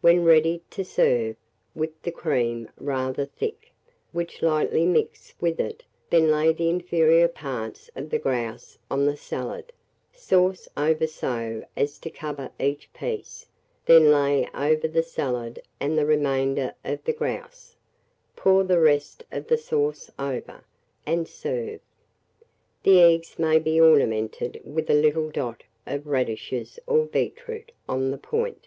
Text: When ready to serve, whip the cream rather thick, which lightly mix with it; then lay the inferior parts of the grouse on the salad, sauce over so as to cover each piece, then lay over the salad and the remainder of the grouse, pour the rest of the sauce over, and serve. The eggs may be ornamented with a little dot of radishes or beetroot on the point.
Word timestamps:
When 0.00 0.24
ready 0.24 0.64
to 0.70 0.84
serve, 0.84 1.36
whip 1.76 1.94
the 2.02 2.10
cream 2.10 2.68
rather 2.76 3.24
thick, 3.24 3.70
which 4.10 4.42
lightly 4.42 4.84
mix 4.84 5.32
with 5.40 5.60
it; 5.60 5.84
then 6.10 6.28
lay 6.28 6.52
the 6.52 6.68
inferior 6.68 7.28
parts 7.28 7.88
of 7.94 8.10
the 8.10 8.18
grouse 8.18 8.78
on 8.90 9.06
the 9.06 9.16
salad, 9.16 9.72
sauce 10.12 10.66
over 10.76 11.06
so 11.06 11.64
as 11.76 12.00
to 12.00 12.10
cover 12.10 12.50
each 12.58 12.92
piece, 12.92 13.46
then 13.86 14.10
lay 14.10 14.48
over 14.56 14.88
the 14.88 15.04
salad 15.04 15.62
and 15.78 15.96
the 15.96 16.04
remainder 16.04 16.74
of 16.84 17.04
the 17.04 17.12
grouse, 17.12 17.76
pour 18.34 18.64
the 18.64 18.80
rest 18.80 19.22
of 19.30 19.46
the 19.46 19.56
sauce 19.56 20.10
over, 20.18 20.64
and 21.06 21.28
serve. 21.28 21.78
The 22.82 23.00
eggs 23.00 23.38
may 23.38 23.60
be 23.60 23.80
ornamented 23.80 24.62
with 24.64 24.90
a 24.90 24.94
little 24.94 25.30
dot 25.30 25.62
of 25.86 26.08
radishes 26.08 26.80
or 26.88 27.04
beetroot 27.06 27.70
on 27.88 28.10
the 28.10 28.18
point. 28.18 28.66